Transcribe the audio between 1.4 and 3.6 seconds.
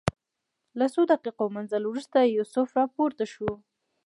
مزل وروسته یوسف راپورته شو.